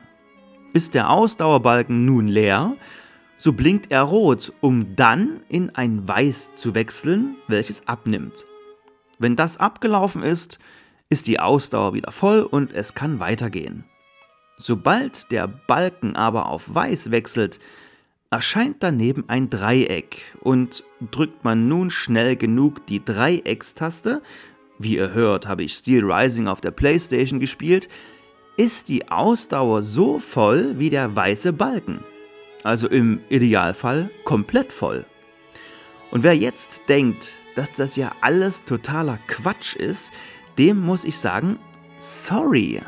Ist 0.72 0.94
der 0.94 1.10
Ausdauerbalken 1.10 2.04
nun 2.04 2.28
leer, 2.28 2.76
so 3.36 3.52
blinkt 3.52 3.90
er 3.90 4.02
rot, 4.02 4.52
um 4.60 4.96
dann 4.96 5.40
in 5.48 5.70
ein 5.74 6.06
Weiß 6.06 6.54
zu 6.54 6.74
wechseln, 6.74 7.36
welches 7.46 7.86
abnimmt. 7.86 8.46
Wenn 9.18 9.36
das 9.36 9.58
abgelaufen 9.58 10.22
ist, 10.22 10.58
ist 11.08 11.26
die 11.26 11.40
Ausdauer 11.40 11.94
wieder 11.94 12.12
voll 12.12 12.42
und 12.42 12.72
es 12.72 12.94
kann 12.94 13.20
weitergehen. 13.20 13.84
Sobald 14.56 15.30
der 15.30 15.46
Balken 15.46 16.16
aber 16.16 16.46
auf 16.46 16.74
Weiß 16.74 17.10
wechselt, 17.10 17.60
erscheint 18.30 18.76
daneben 18.80 19.24
ein 19.28 19.48
Dreieck 19.48 20.20
und 20.40 20.84
drückt 21.10 21.44
man 21.44 21.68
nun 21.68 21.90
schnell 21.90 22.36
genug 22.36 22.86
die 22.86 23.04
Dreieckstaste, 23.04 24.22
wie 24.78 24.96
ihr 24.96 25.12
hört, 25.12 25.46
habe 25.46 25.64
ich 25.64 25.74
Steel 25.74 26.04
Rising 26.04 26.46
auf 26.46 26.60
der 26.60 26.70
Playstation 26.70 27.40
gespielt, 27.40 27.88
ist 28.56 28.88
die 28.88 29.10
Ausdauer 29.10 29.82
so 29.82 30.18
voll 30.18 30.78
wie 30.78 30.90
der 30.90 31.14
weiße 31.14 31.52
Balken. 31.52 32.04
Also 32.64 32.88
im 32.88 33.20
Idealfall 33.28 34.10
komplett 34.24 34.72
voll. 34.72 35.06
Und 36.10 36.22
wer 36.22 36.36
jetzt 36.36 36.82
denkt, 36.88 37.36
dass 37.54 37.72
das 37.72 37.96
ja 37.96 38.12
alles 38.20 38.64
totaler 38.64 39.18
Quatsch 39.26 39.74
ist, 39.74 40.12
dem 40.58 40.80
muss 40.80 41.04
ich 41.04 41.16
sagen, 41.18 41.58
sorry. 41.98 42.80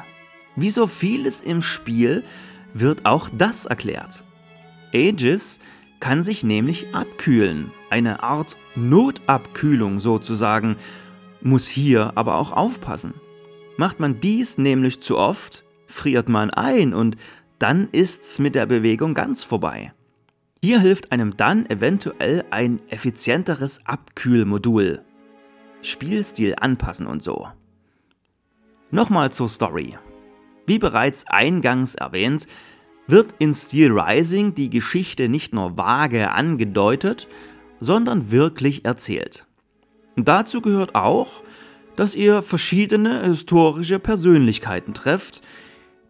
Wie 0.56 0.70
so 0.70 0.86
vieles 0.86 1.40
im 1.40 1.62
Spiel 1.62 2.24
wird 2.74 3.06
auch 3.06 3.28
das 3.32 3.66
erklärt. 3.66 4.24
Aegis 4.92 5.60
kann 6.00 6.22
sich 6.22 6.42
nämlich 6.42 6.94
abkühlen, 6.94 7.70
eine 7.90 8.22
Art 8.22 8.56
Notabkühlung 8.74 10.00
sozusagen, 10.00 10.76
muss 11.42 11.66
hier 11.68 12.12
aber 12.16 12.36
auch 12.36 12.52
aufpassen. 12.52 13.14
Macht 13.76 14.00
man 14.00 14.20
dies 14.20 14.58
nämlich 14.58 15.00
zu 15.00 15.18
oft, 15.18 15.64
friert 15.86 16.28
man 16.28 16.50
ein 16.50 16.94
und 16.94 17.16
dann 17.58 17.88
ist's 17.92 18.38
mit 18.38 18.54
der 18.54 18.66
Bewegung 18.66 19.14
ganz 19.14 19.44
vorbei. 19.44 19.92
Hier 20.62 20.80
hilft 20.80 21.12
einem 21.12 21.36
dann 21.36 21.64
eventuell 21.70 22.44
ein 22.50 22.80
effizienteres 22.88 23.80
Abkühlmodul. 23.86 25.02
Spielstil 25.82 26.54
anpassen 26.60 27.06
und 27.06 27.22
so. 27.22 27.48
Nochmal 28.90 29.32
zur 29.32 29.48
Story. 29.48 29.96
Wie 30.66 30.78
bereits 30.78 31.26
eingangs 31.26 31.94
erwähnt, 31.94 32.46
wird 33.10 33.34
in 33.38 33.52
Steel 33.52 33.98
Rising 33.98 34.54
die 34.54 34.70
Geschichte 34.70 35.28
nicht 35.28 35.52
nur 35.54 35.76
vage 35.76 36.30
angedeutet, 36.30 37.28
sondern 37.80 38.30
wirklich 38.30 38.84
erzählt. 38.84 39.46
dazu 40.16 40.60
gehört 40.60 40.94
auch, 40.94 41.42
dass 41.96 42.14
ihr 42.14 42.42
verschiedene 42.42 43.22
historische 43.24 43.98
Persönlichkeiten 43.98 44.94
trefft, 44.94 45.42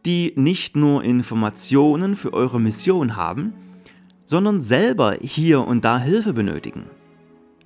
die 0.04 0.32
nicht 0.36 0.76
nur 0.76 1.04
Informationen 1.04 2.16
für 2.16 2.32
eure 2.32 2.60
Mission 2.60 3.16
haben, 3.16 3.52
sondern 4.24 4.60
selber 4.60 5.16
hier 5.20 5.66
und 5.66 5.84
da 5.84 5.98
Hilfe 5.98 6.32
benötigen. 6.32 6.84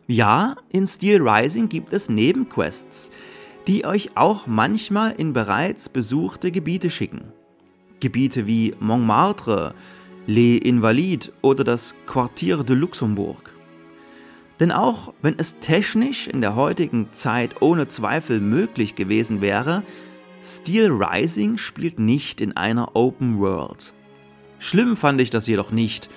Ja, 0.06 0.56
in 0.70 0.86
Steel 0.86 1.26
Rising 1.26 1.68
gibt 1.68 1.92
es 1.92 2.08
Nebenquests, 2.08 3.10
die 3.66 3.84
euch 3.84 4.16
auch 4.16 4.46
manchmal 4.46 5.14
in 5.16 5.32
bereits 5.32 5.88
besuchte 5.88 6.50
Gebiete 6.50 6.90
schicken. 6.90 7.32
Gebiete 8.04 8.46
wie 8.46 8.74
Montmartre, 8.80 9.74
Les 10.26 10.58
Invalides 10.58 11.32
oder 11.40 11.64
das 11.64 11.94
Quartier 12.04 12.62
de 12.62 12.76
Luxembourg. 12.76 13.54
Denn 14.60 14.72
auch 14.72 15.14
wenn 15.22 15.38
es 15.38 15.58
technisch 15.58 16.28
in 16.28 16.42
der 16.42 16.54
heutigen 16.54 17.14
Zeit 17.14 17.62
ohne 17.62 17.86
Zweifel 17.86 18.40
möglich 18.40 18.94
gewesen 18.94 19.40
wäre, 19.40 19.84
Steel 20.42 20.90
Rising 20.90 21.56
spielt 21.56 21.98
nicht 21.98 22.42
in 22.42 22.54
einer 22.54 22.94
Open 22.94 23.38
World. 23.38 23.94
Schlimm 24.58 24.98
fand 24.98 25.22
ich 25.22 25.30
das 25.30 25.46
jedoch 25.46 25.70
nicht, 25.70 26.10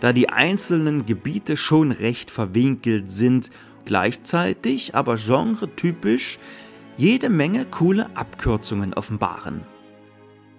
da 0.00 0.12
die 0.12 0.28
einzelnen 0.28 1.06
Gebiete 1.06 1.56
schon 1.56 1.90
recht 1.90 2.30
verwinkelt 2.30 3.10
sind, 3.10 3.48
gleichzeitig 3.86 4.94
aber 4.94 5.16
genretypisch 5.16 6.38
jede 6.98 7.30
Menge 7.30 7.64
coole 7.64 8.14
Abkürzungen 8.14 8.92
offenbaren. 8.92 9.62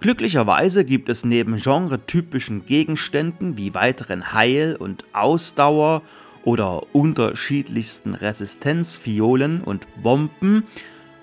Glücklicherweise 0.01 0.84
gibt 0.84 1.10
es 1.10 1.24
neben 1.24 1.58
genretypischen 1.58 2.65
Gegenständen 2.65 3.55
wie 3.55 3.75
weiteren 3.75 4.34
Heil- 4.34 4.75
und 4.75 5.05
Ausdauer- 5.13 6.01
oder 6.43 6.81
unterschiedlichsten 6.91 8.15
Resistenzfiolen 8.15 9.62
und 9.62 9.86
Bomben 10.01 10.63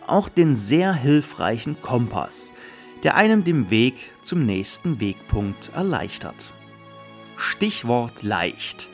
auch 0.07 0.29
den 0.29 0.55
sehr 0.55 0.95
hilfreichen 0.95 1.83
Kompass, 1.83 2.53
der 3.03 3.17
einem 3.17 3.43
den 3.43 3.69
Weg 3.69 4.13
zum 4.23 4.47
nächsten 4.47 5.01
Wegpunkt 5.01 5.73
erleichtert. 5.75 6.53
Stichwort 7.37 8.23
leicht. 8.23 8.89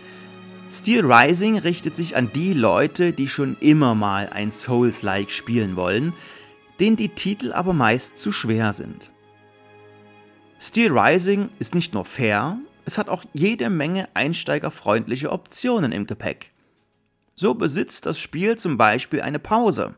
Steel 0.73 1.05
Rising 1.05 1.59
richtet 1.59 1.95
sich 1.95 2.17
an 2.17 2.31
die 2.35 2.55
Leute, 2.55 3.13
die 3.13 3.29
schon 3.29 3.59
immer 3.61 3.95
mal 3.95 4.31
ein 4.31 4.51
Souls-like 4.51 5.31
spielen 5.31 5.77
wollen, 5.77 6.15
denen 6.81 6.97
die 6.97 7.11
Titel 7.11 7.53
aber 7.53 7.75
meist 7.75 8.17
zu 8.17 8.33
schwer 8.33 8.73
sind. 8.73 9.14
Steel 10.67 10.99
Rising 10.99 11.51
ist 11.59 11.75
nicht 11.75 11.93
nur 11.93 12.07
fair, 12.07 12.57
es 12.87 12.97
hat 12.97 13.11
auch 13.11 13.23
jede 13.35 13.69
Menge 13.69 14.09
einsteigerfreundliche 14.15 15.31
Optionen 15.31 15.93
im 15.93 16.07
Gepäck. 16.07 16.53
So 17.35 17.53
besitzt 17.53 18.07
das 18.07 18.19
Spiel 18.19 18.57
zum 18.57 18.79
Beispiel 18.79 19.21
eine 19.21 19.39
Pause. 19.39 19.93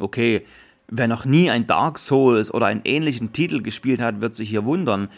Okay, 0.00 0.44
wer 0.88 1.06
noch 1.06 1.24
nie 1.24 1.48
ein 1.48 1.68
Dark 1.68 2.00
Souls 2.00 2.52
oder 2.52 2.66
einen 2.66 2.80
ähnlichen 2.84 3.32
Titel 3.32 3.62
gespielt 3.62 4.00
hat, 4.00 4.20
wird 4.20 4.34
sich 4.34 4.48
hier 4.48 4.64
wundern, 4.64 5.10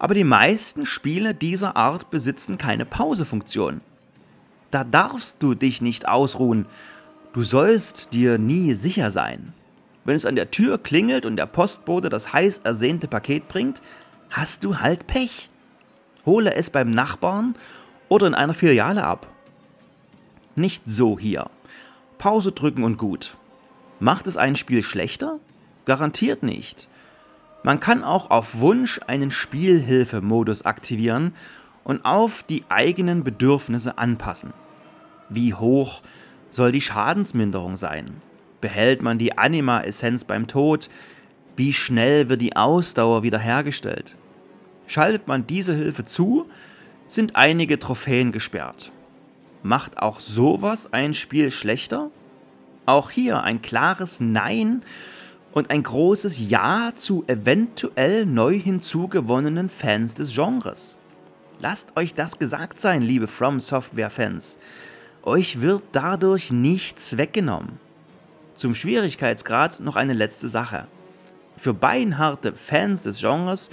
aber 0.00 0.14
die 0.14 0.24
meisten 0.24 0.84
Spiele 0.84 1.32
dieser 1.32 1.76
Art 1.76 2.10
besitzen 2.10 2.58
keine 2.58 2.86
Pausefunktion. 2.86 3.82
Da 4.72 4.82
darfst 4.82 5.44
du 5.44 5.54
dich 5.54 5.80
nicht 5.80 6.08
ausruhen, 6.08 6.66
du 7.34 7.44
sollst 7.44 8.12
dir 8.12 8.36
nie 8.36 8.74
sicher 8.74 9.12
sein. 9.12 9.52
Wenn 10.04 10.16
es 10.16 10.26
an 10.26 10.34
der 10.34 10.50
Tür 10.50 10.78
klingelt 10.78 11.24
und 11.24 11.36
der 11.36 11.46
Postbote 11.46 12.08
das 12.08 12.32
heiß 12.32 12.62
ersehnte 12.64 13.06
Paket 13.06 13.46
bringt, 13.46 13.80
hast 14.30 14.64
du 14.64 14.78
halt 14.80 15.06
Pech. 15.06 15.50
Hole 16.26 16.54
es 16.54 16.70
beim 16.70 16.90
Nachbarn 16.90 17.54
oder 18.08 18.26
in 18.26 18.34
einer 18.34 18.54
Filiale 18.54 19.04
ab. 19.04 19.26
Nicht 20.56 20.82
so 20.86 21.18
hier. 21.18 21.50
Pause 22.18 22.52
drücken 22.52 22.82
und 22.82 22.98
gut. 22.98 23.36
Macht 24.00 24.26
es 24.26 24.36
ein 24.36 24.56
Spiel 24.56 24.82
schlechter? 24.82 25.38
Garantiert 25.84 26.42
nicht. 26.42 26.88
Man 27.62 27.80
kann 27.80 28.04
auch 28.04 28.30
auf 28.30 28.58
Wunsch 28.58 29.00
einen 29.06 29.30
Spielhilfemodus 29.30 30.64
aktivieren 30.64 31.34
und 31.84 32.04
auf 32.04 32.42
die 32.42 32.64
eigenen 32.68 33.24
Bedürfnisse 33.24 33.98
anpassen. 33.98 34.52
Wie 35.28 35.54
hoch 35.54 36.02
soll 36.50 36.72
die 36.72 36.80
Schadensminderung 36.80 37.76
sein? 37.76 38.22
Behält 38.60 39.02
man 39.02 39.18
die 39.18 39.36
Anima-Essenz 39.38 40.24
beim 40.24 40.46
Tod? 40.46 40.88
Wie 41.58 41.72
schnell 41.72 42.28
wird 42.28 42.40
die 42.40 42.54
Ausdauer 42.54 43.24
wiederhergestellt? 43.24 44.14
Schaltet 44.86 45.26
man 45.26 45.44
diese 45.44 45.74
Hilfe 45.74 46.04
zu, 46.04 46.48
sind 47.08 47.34
einige 47.34 47.80
Trophäen 47.80 48.30
gesperrt. 48.30 48.92
Macht 49.64 49.98
auch 49.98 50.20
sowas 50.20 50.92
ein 50.92 51.14
Spiel 51.14 51.50
schlechter? 51.50 52.12
Auch 52.86 53.10
hier 53.10 53.42
ein 53.42 53.60
klares 53.60 54.20
Nein 54.20 54.84
und 55.50 55.70
ein 55.70 55.82
großes 55.82 56.48
Ja 56.48 56.92
zu 56.94 57.24
eventuell 57.26 58.24
neu 58.24 58.56
hinzugewonnenen 58.56 59.68
Fans 59.68 60.14
des 60.14 60.32
Genres. 60.32 60.96
Lasst 61.58 61.96
euch 61.96 62.14
das 62.14 62.38
gesagt 62.38 62.78
sein, 62.78 63.02
liebe 63.02 63.26
From 63.26 63.58
Software 63.58 64.10
Fans. 64.10 64.60
Euch 65.24 65.60
wird 65.60 65.82
dadurch 65.90 66.52
nichts 66.52 67.18
weggenommen. 67.18 67.80
Zum 68.54 68.76
Schwierigkeitsgrad 68.76 69.80
noch 69.80 69.96
eine 69.96 70.12
letzte 70.12 70.48
Sache. 70.48 70.86
Für 71.58 71.74
beinharte 71.74 72.54
Fans 72.54 73.02
des 73.02 73.20
Genres 73.20 73.70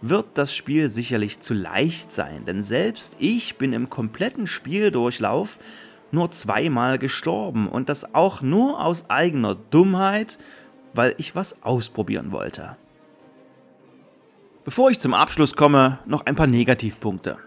wird 0.00 0.26
das 0.34 0.54
Spiel 0.54 0.88
sicherlich 0.88 1.40
zu 1.40 1.54
leicht 1.54 2.12
sein, 2.12 2.44
denn 2.44 2.62
selbst 2.62 3.16
ich 3.18 3.56
bin 3.56 3.72
im 3.72 3.88
kompletten 3.88 4.46
Spieldurchlauf 4.46 5.58
nur 6.10 6.30
zweimal 6.30 6.98
gestorben 6.98 7.68
und 7.68 7.88
das 7.88 8.14
auch 8.14 8.42
nur 8.42 8.84
aus 8.84 9.08
eigener 9.08 9.54
Dummheit 9.54 10.38
weil 10.94 11.14
ich 11.18 11.34
was 11.34 11.62
ausprobieren 11.62 12.32
wollte. 12.32 12.76
Bevor 14.64 14.90
ich 14.90 15.00
zum 15.00 15.14
Abschluss 15.14 15.56
komme, 15.56 15.98
noch 16.06 16.26
ein 16.26 16.36
paar 16.36 16.46
Negativpunkte. 16.46 17.38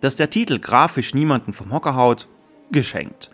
Dass 0.00 0.16
der 0.16 0.30
Titel 0.30 0.58
grafisch 0.58 1.14
niemanden 1.14 1.52
vom 1.52 1.72
Hocker 1.72 1.96
haut, 1.96 2.28
geschenkt. 2.70 3.30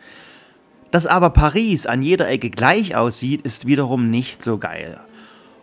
Dass 0.90 1.06
aber 1.06 1.30
Paris 1.30 1.86
an 1.86 2.02
jeder 2.02 2.28
Ecke 2.28 2.50
gleich 2.50 2.96
aussieht, 2.96 3.42
ist 3.42 3.66
wiederum 3.66 4.10
nicht 4.10 4.42
so 4.42 4.58
geil. 4.58 5.00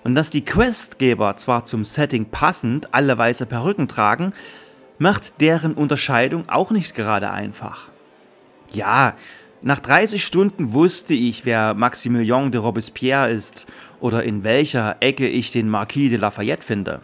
Und 0.07 0.15
dass 0.15 0.29
die 0.29 0.45
Questgeber 0.45 1.35
zwar 1.35 1.65
zum 1.65 1.83
Setting 1.83 2.27
passend 2.27 2.93
alle 2.93 3.17
weiße 3.17 3.45
Perücken 3.45 3.89
tragen, 3.89 4.31
macht 4.99 5.41
deren 5.41 5.73
Unterscheidung 5.73 6.47
auch 6.47 6.71
nicht 6.71 6.95
gerade 6.95 7.29
einfach. 7.31 7.89
Ja, 8.71 9.15
nach 9.61 9.79
30 9.79 10.25
Stunden 10.25 10.71
wusste 10.71 11.13
ich, 11.13 11.43
wer 11.43 11.73
Maximilien 11.73 12.53
de 12.53 12.61
Robespierre 12.61 13.29
ist 13.29 13.65
oder 13.99 14.23
in 14.23 14.45
welcher 14.45 14.95
Ecke 15.01 15.27
ich 15.27 15.51
den 15.51 15.67
Marquis 15.67 16.09
de 16.09 16.19
Lafayette 16.19 16.65
finde. 16.65 17.01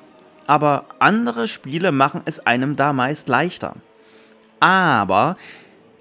Aber 0.47 0.85
andere 0.99 1.49
Spiele 1.49 1.91
machen 1.91 2.21
es 2.23 2.39
einem 2.47 2.77
da 2.77 2.93
meist 2.93 3.27
leichter. 3.27 3.75
Aber 4.61 5.35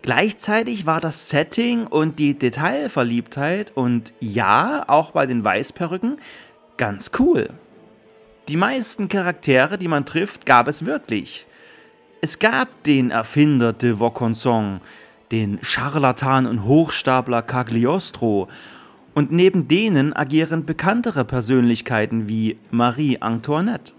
gleichzeitig 0.03 0.87
war 0.87 1.01
das 1.01 1.31
Setting 1.31 1.85
und 1.85 2.21
die 2.21 2.39
Detailverliebtheit 2.39 3.73
und 3.75 4.13
ja, 4.21 4.85
auch 4.87 5.11
bei 5.11 5.27
den 5.27 5.45
Weißperücken, 5.45 6.19
ganz 6.77 7.11
cool. 7.19 7.49
Die 8.49 8.57
meisten 8.57 9.09
Charaktere, 9.09 9.79
die 9.79 9.89
man 9.89 10.05
trifft, 10.05 10.47
gab 10.47 10.69
es 10.69 10.85
wirklich. 10.85 11.47
Es 12.21 12.39
gab 12.39 12.83
den 12.85 13.11
Erfinder 13.11 13.73
de 13.73 13.99
Vaucanson, 13.99 14.81
den 15.31 15.59
Scharlatan 15.63 16.47
und 16.47 16.65
Hochstapler 16.65 17.43
Cagliostro, 17.43 18.49
und 19.15 19.31
neben 19.31 19.69
denen 19.69 20.15
agieren 20.15 20.65
bekanntere 20.65 21.25
Persönlichkeiten 21.25 22.29
wie 22.29 22.59
Marie 22.71 23.19
Antoinette. 23.21 23.93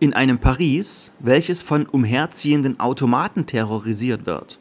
In 0.00 0.14
einem 0.14 0.38
Paris, 0.38 1.12
welches 1.18 1.62
von 1.62 1.86
umherziehenden 1.86 2.80
Automaten 2.80 3.46
terrorisiert 3.46 4.26
wird. 4.26 4.58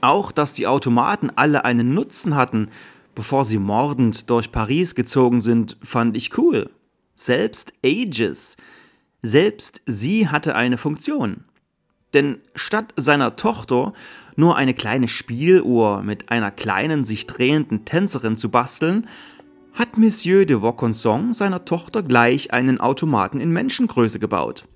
Auch, 0.00 0.32
dass 0.32 0.54
die 0.54 0.66
Automaten 0.66 1.30
alle 1.36 1.64
einen 1.64 1.94
Nutzen 1.94 2.34
hatten, 2.34 2.70
bevor 3.14 3.44
sie 3.44 3.58
mordend 3.58 4.30
durch 4.30 4.52
Paris 4.52 4.94
gezogen 4.94 5.40
sind, 5.40 5.76
fand 5.82 6.16
ich 6.16 6.36
cool. 6.38 6.70
Selbst 7.14 7.74
Aegis, 7.84 8.56
selbst 9.22 9.82
sie 9.86 10.28
hatte 10.28 10.54
eine 10.54 10.78
Funktion. 10.78 11.44
Denn 12.14 12.38
statt 12.54 12.92
seiner 12.96 13.36
Tochter 13.36 13.92
nur 14.36 14.56
eine 14.56 14.74
kleine 14.74 15.08
Spieluhr 15.08 16.02
mit 16.02 16.30
einer 16.30 16.50
kleinen 16.50 17.04
sich 17.04 17.26
drehenden 17.26 17.84
Tänzerin 17.84 18.36
zu 18.36 18.50
basteln, 18.50 19.06
hat 19.72 19.96
Monsieur 19.96 20.44
de 20.44 20.60
Vaucanson 20.60 21.32
seiner 21.32 21.64
Tochter 21.64 22.02
gleich 22.02 22.52
einen 22.52 22.80
Automaten 22.80 23.40
in 23.40 23.50
Menschengröße 23.50 24.18
gebaut. 24.18 24.66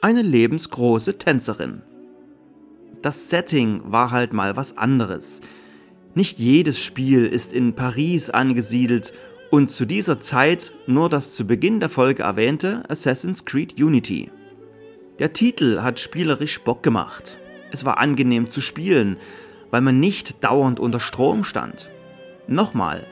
Eine 0.00 0.22
lebensgroße 0.22 1.18
Tänzerin. 1.18 1.82
Das 3.02 3.30
Setting 3.30 3.82
war 3.84 4.10
halt 4.10 4.32
mal 4.32 4.56
was 4.56 4.76
anderes. 4.76 5.40
Nicht 6.14 6.38
jedes 6.38 6.78
Spiel 6.78 7.26
ist 7.26 7.52
in 7.52 7.74
Paris 7.74 8.28
angesiedelt 8.28 9.14
und 9.50 9.70
zu 9.70 9.86
dieser 9.86 10.20
Zeit 10.20 10.72
nur 10.86 11.08
das 11.08 11.34
zu 11.34 11.46
Beginn 11.46 11.80
der 11.80 11.88
Folge 11.88 12.22
erwähnte 12.22 12.82
Assassin's 12.88 13.46
Creed 13.46 13.80
Unity. 13.80 14.30
Der 15.18 15.32
Titel 15.32 15.80
hat 15.80 16.00
spielerisch 16.00 16.60
Bock 16.60 16.82
gemacht. 16.82 17.38
Es 17.70 17.86
war 17.86 17.98
angenehm 17.98 18.50
zu 18.50 18.60
spielen, 18.60 19.16
weil 19.70 19.80
man 19.80 20.00
nicht 20.00 20.44
dauernd 20.44 20.80
unter 20.80 21.00
Strom 21.00 21.44
stand. 21.44 21.88
Nochmal, 22.46 23.06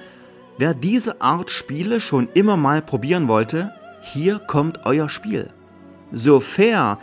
wer 0.59 0.75
diese 0.75 1.23
Art 1.23 1.51
Spiele 1.51 2.01
schon 2.01 2.29
immer 2.35 2.59
mal 2.59 2.83
probieren 2.83 3.29
wollte, 3.29 3.73
hier 4.03 4.39
kommt 4.39 4.85
euer 4.85 5.09
Spiel. 5.09 5.49
So 6.13 6.41
fair, 6.41 6.99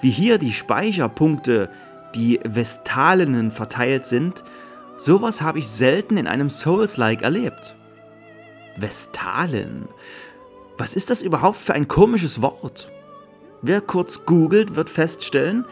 wie 0.00 0.10
hier 0.10 0.38
die 0.38 0.52
Speicherpunkte, 0.52 1.68
die 2.14 2.40
Vestalenen 2.44 3.50
verteilt 3.50 4.06
sind, 4.06 4.44
sowas 4.96 5.42
habe 5.42 5.58
ich 5.58 5.68
selten 5.68 6.16
in 6.16 6.26
einem 6.26 6.50
Souls-like 6.50 7.22
erlebt. 7.22 7.74
Vestalen? 8.76 9.88
Was 10.78 10.94
ist 10.94 11.10
das 11.10 11.22
überhaupt 11.22 11.58
für 11.58 11.74
ein 11.74 11.88
komisches 11.88 12.42
Wort? 12.42 12.90
Wer 13.60 13.80
kurz 13.80 14.26
googelt, 14.26 14.74
wird 14.74 14.90
feststellen, 14.90 15.66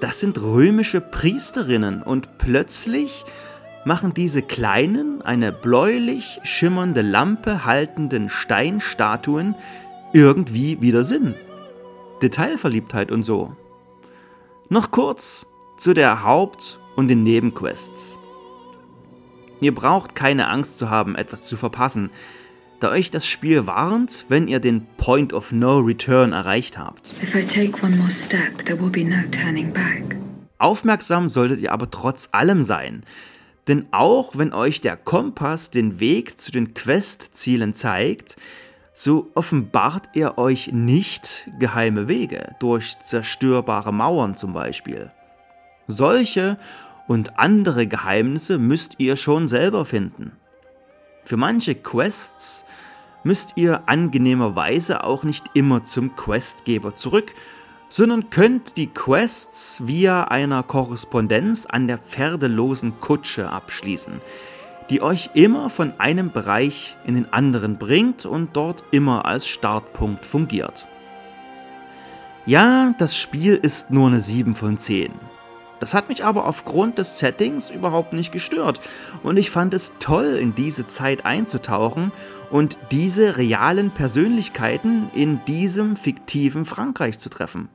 das 0.00 0.20
sind 0.20 0.40
römische 0.40 1.00
Priesterinnen 1.00 2.02
und 2.02 2.38
plötzlich 2.38 3.24
machen 3.84 4.14
diese 4.14 4.42
kleinen, 4.42 5.22
eine 5.22 5.50
bläulich 5.52 6.40
schimmernde 6.42 7.02
Lampe 7.02 7.64
haltenden 7.64 8.28
Steinstatuen 8.28 9.54
irgendwie 10.12 10.80
wieder 10.80 11.04
Sinn. 11.04 11.34
Detailverliebtheit 12.22 13.10
und 13.10 13.22
so. 13.22 13.56
Noch 14.68 14.90
kurz 14.90 15.46
zu 15.76 15.94
der 15.94 16.24
Haupt- 16.24 16.78
und 16.96 17.08
den 17.08 17.22
Nebenquests. 17.22 18.17
Ihr 19.60 19.74
braucht 19.74 20.14
keine 20.14 20.48
Angst 20.48 20.78
zu 20.78 20.88
haben, 20.90 21.16
etwas 21.16 21.42
zu 21.42 21.56
verpassen, 21.56 22.10
da 22.80 22.90
euch 22.90 23.10
das 23.10 23.26
Spiel 23.26 23.66
warnt, 23.66 24.24
wenn 24.28 24.46
ihr 24.46 24.60
den 24.60 24.86
Point 24.96 25.32
of 25.32 25.50
No 25.50 25.78
Return 25.78 26.32
erreicht 26.32 26.78
habt. 26.78 27.08
Step, 28.08 28.68
no 28.68 28.88
Aufmerksam 30.58 31.28
solltet 31.28 31.60
ihr 31.60 31.72
aber 31.72 31.90
trotz 31.90 32.28
allem 32.32 32.62
sein, 32.62 33.04
denn 33.66 33.86
auch 33.90 34.38
wenn 34.38 34.52
euch 34.52 34.80
der 34.80 34.96
Kompass 34.96 35.70
den 35.70 35.98
Weg 35.98 36.40
zu 36.40 36.52
den 36.52 36.74
Quest-Zielen 36.74 37.74
zeigt, 37.74 38.36
so 38.92 39.30
offenbart 39.34 40.10
er 40.14 40.38
euch 40.38 40.72
nicht 40.72 41.48
geheime 41.58 42.08
Wege 42.08 42.56
durch 42.60 42.98
zerstörbare 42.98 43.92
Mauern 43.92 44.34
zum 44.34 44.52
Beispiel. 44.52 45.12
Solche 45.86 46.58
und 47.08 47.38
andere 47.38 47.88
Geheimnisse 47.88 48.58
müsst 48.58 48.96
ihr 48.98 49.16
schon 49.16 49.48
selber 49.48 49.84
finden. 49.84 50.32
Für 51.24 51.36
manche 51.36 51.74
Quests 51.74 52.64
müsst 53.24 53.54
ihr 53.56 53.82
angenehmerweise 53.86 55.02
auch 55.02 55.24
nicht 55.24 55.46
immer 55.54 55.82
zum 55.82 56.14
Questgeber 56.14 56.94
zurück, 56.94 57.34
sondern 57.88 58.30
könnt 58.30 58.76
die 58.76 58.88
Quests 58.88 59.86
via 59.86 60.24
einer 60.24 60.62
Korrespondenz 60.62 61.66
an 61.66 61.88
der 61.88 61.98
pferdelosen 61.98 63.00
Kutsche 63.00 63.50
abschließen, 63.50 64.20
die 64.90 65.02
euch 65.02 65.30
immer 65.34 65.70
von 65.70 65.98
einem 65.98 66.30
Bereich 66.30 66.96
in 67.06 67.14
den 67.14 67.32
anderen 67.32 67.78
bringt 67.78 68.26
und 68.26 68.54
dort 68.54 68.84
immer 68.90 69.24
als 69.24 69.46
Startpunkt 69.48 70.26
fungiert. 70.26 70.86
Ja, 72.44 72.94
das 72.98 73.16
Spiel 73.16 73.54
ist 73.54 73.90
nur 73.90 74.08
eine 74.08 74.20
7 74.20 74.54
von 74.54 74.78
10. 74.78 75.10
Das 75.80 75.94
hat 75.94 76.08
mich 76.08 76.24
aber 76.24 76.46
aufgrund 76.46 76.98
des 76.98 77.18
Settings 77.18 77.70
überhaupt 77.70 78.12
nicht 78.12 78.32
gestört 78.32 78.80
und 79.22 79.36
ich 79.36 79.50
fand 79.50 79.74
es 79.74 79.92
toll, 79.98 80.36
in 80.40 80.54
diese 80.54 80.86
Zeit 80.86 81.24
einzutauchen 81.24 82.10
und 82.50 82.78
diese 82.90 83.36
realen 83.36 83.90
Persönlichkeiten 83.90 85.10
in 85.14 85.44
diesem 85.46 85.96
fiktiven 85.96 86.64
Frankreich 86.64 87.18
zu 87.18 87.28
treffen. 87.28 87.68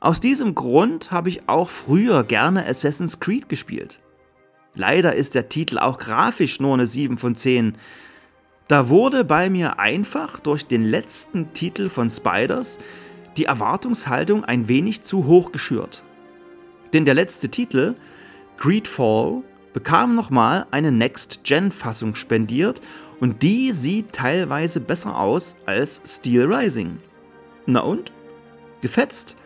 Aus 0.00 0.20
diesem 0.20 0.54
Grund 0.54 1.10
habe 1.10 1.28
ich 1.28 1.42
auch 1.46 1.68
früher 1.68 2.24
gerne 2.24 2.66
Assassin's 2.66 3.20
Creed 3.20 3.50
gespielt. 3.50 4.00
Leider 4.74 5.14
ist 5.14 5.34
der 5.34 5.50
Titel 5.50 5.78
auch 5.78 5.98
grafisch 5.98 6.58
nur 6.60 6.72
eine 6.72 6.86
7 6.86 7.18
von 7.18 7.34
10. 7.34 7.76
Da 8.66 8.88
wurde 8.88 9.24
bei 9.24 9.50
mir 9.50 9.78
einfach 9.78 10.40
durch 10.40 10.64
den 10.64 10.84
letzten 10.84 11.52
Titel 11.52 11.90
von 11.90 12.08
Spiders 12.08 12.78
die 13.36 13.44
Erwartungshaltung 13.44 14.44
ein 14.44 14.68
wenig 14.68 15.02
zu 15.02 15.26
hoch 15.26 15.52
geschürt. 15.52 16.04
Denn 16.92 17.04
der 17.04 17.14
letzte 17.14 17.48
Titel, 17.48 17.94
Greedfall, 18.58 19.42
bekam 19.72 20.14
nochmal 20.14 20.66
eine 20.70 20.92
Next-Gen-Fassung 20.92 22.14
spendiert 22.14 22.80
und 23.20 23.42
die 23.42 23.72
sieht 23.72 24.12
teilweise 24.12 24.80
besser 24.80 25.18
aus 25.18 25.56
als 25.66 26.02
Steel 26.04 26.52
Rising. 26.52 26.98
Na 27.66 27.80
und? 27.80 28.12
Gefetzt 28.80 29.36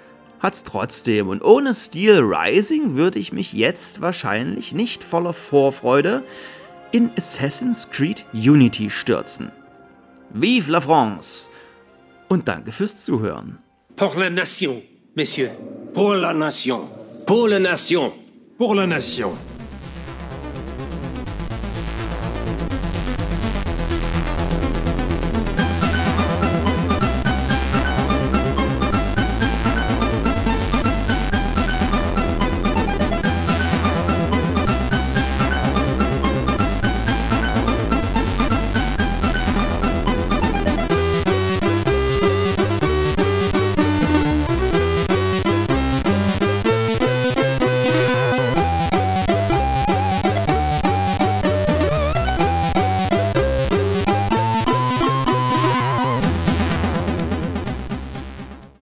hat's 0.41 0.63
trotzdem 0.63 1.29
und 1.29 1.43
ohne 1.43 1.75
Steel 1.75 2.21
Rising 2.21 2.97
würde 2.97 3.19
ich 3.19 3.33
mich 3.33 3.53
jetzt 3.53 4.01
wahrscheinlich 4.01 4.73
nicht 4.73 5.03
voller 5.03 5.33
Vorfreude 5.33 6.23
in 6.93 7.11
Assassin's 7.17 7.91
Creed 7.91 8.25
Unity 8.33 8.91
stürzen. 8.91 9.51
Vive 10.31 10.71
la 10.71 10.81
France! 10.81 11.49
Und 12.29 12.49
danke 12.49 12.73
fürs 12.73 13.05
Zuhören. 13.05 13.59
Pour 13.97 14.17
la 14.17 14.31
nation, 14.31 14.83
messieurs. 15.15 15.51
Pour 15.93 16.17
la 16.17 16.33
nation. 16.33 16.89
Pour 17.27 17.49
la 17.49 17.59
nation. 17.59 18.13
Pour 18.59 18.75
la 18.75 18.87
nation. 18.87 19.33